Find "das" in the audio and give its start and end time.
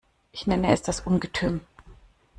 0.81-1.01